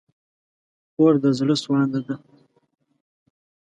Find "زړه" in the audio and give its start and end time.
1.37-1.55